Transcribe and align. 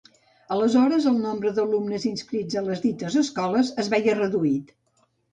Aleshores, 0.53 1.03
el 1.09 1.17
nombre 1.25 1.51
d'alumnes 1.57 2.07
inscrits 2.11 2.57
a 2.61 2.63
les 2.69 2.81
dites 2.85 3.17
escoles, 3.21 3.69
es 3.85 3.91
veia 3.95 4.15
reduït. 4.21 4.73